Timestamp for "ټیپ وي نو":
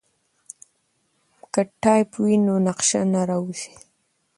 1.81-2.55